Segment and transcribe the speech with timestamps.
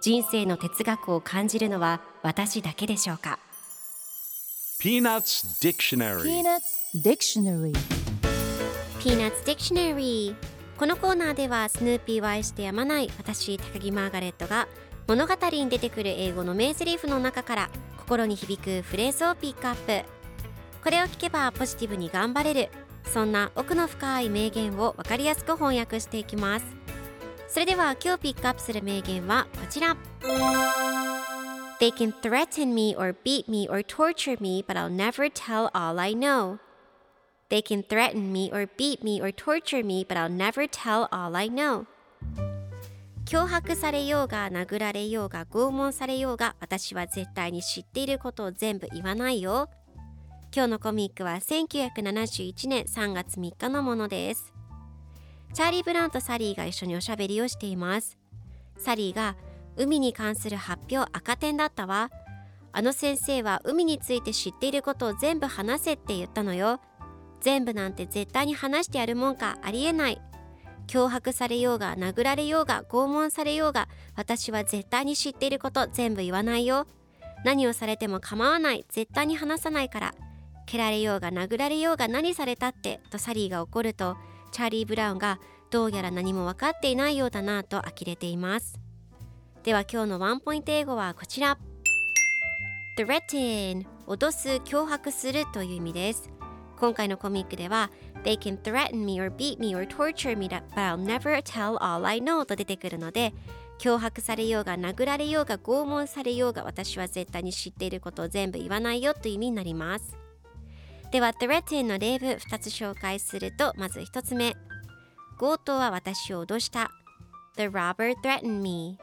[0.00, 3.38] 人生の哲学を感じるのは私だけでしょうか
[4.80, 6.22] ？Peanuts Dictionary.
[6.22, 7.72] Peanuts Dictionary.
[9.02, 10.34] Peanuts Dictionary
[10.78, 14.68] このコーナーではスヌーピーを愛してやまない私高木マーガレットが
[15.06, 20.06] 物語に出てくる英語の名台詞の中から心に響くフレーズをピックアップ。
[20.84, 22.68] これを聞けばポジティブに頑張れる。
[23.04, 26.66] そんな奥の深い名言を分かりやすく翻訳していきます
[27.50, 29.96] それでは今日ピックアップする名言はこちら
[31.80, 36.00] They can threaten me or beat me or torture me but I'll never tell all
[36.00, 36.58] I know
[37.50, 41.36] They can threaten me or beat me or torture me, but I'll never tell all
[41.36, 41.84] I know.
[43.24, 49.68] 脅迫されようが殴られようが拷問されようが私は絶対に知っていることを全部言わないよ。
[50.54, 54.59] 今日のコミックは1971年3月3日のものです。
[55.52, 58.18] チャーリー・ブラウンとサリーが一緒におしゃべりをしています。
[58.76, 59.36] サリーが
[59.76, 62.10] 海に関する発表赤点だったわ。
[62.72, 66.80] あの先生は海について知っていることを全部話せって言ったのよ。
[67.40, 70.20] 全部なんて絶対に話してやるもんかありえない
[70.86, 76.86] 脅迫されようが殴られようが拷問されようが私は絶対に知っていること全部言わないよ
[77.44, 80.14] 何をされても構わない絶対に話さないから
[80.66, 84.16] 蹴られようが殴られようが何されたってとサリーが怒ると
[84.50, 85.38] チャーリー・ブラウンが
[85.70, 88.78] どうやら何も分かっていないようだなと呆れています。
[89.62, 91.58] では今日のワンポイント英語はこちら。
[92.96, 96.30] Threaten 脅す脅迫するという意味です。
[96.80, 97.90] 今回のコミックでは
[98.24, 102.06] They can threaten me or beat me or torture me but I'll never tell all
[102.06, 103.34] I know と出てくるので
[103.78, 110.19] 脅迫されようが殴られようが拷問されようが私は絶対に知っていることを全部言わないよという意味になります。
[111.10, 114.54] では threaten の例文2つ紹介するとまず1つ目
[115.38, 116.90] 強盗は私を脅した
[117.56, 118.98] The robber threatened me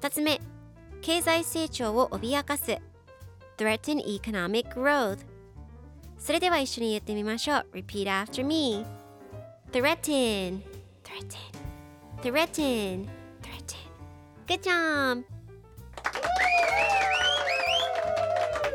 [0.00, 0.40] 2つ目
[1.00, 2.78] 経済成長を脅かす
[3.56, 5.18] Threaten economic growth
[6.18, 7.66] それでは一緒に言ってみましょう。
[7.72, 8.84] Repeat after me.
[9.70, 10.62] Threaten,
[11.04, 11.38] threaten,
[12.20, 13.08] threaten,
[13.40, 13.78] threaten.
[14.46, 15.37] Good job!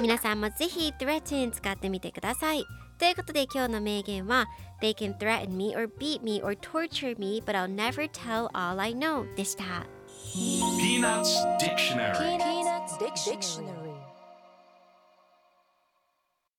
[0.00, 2.64] 皆さんもぜひ threaten 使ってみてください。
[2.98, 4.46] ということで今日の名言は
[4.82, 8.80] They can threaten me or beat me or torture me but I'll never tell all
[8.80, 9.86] I know でした。
[10.34, 12.38] Peanuts Dictionary